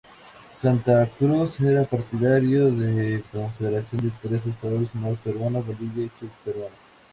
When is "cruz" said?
1.15-1.59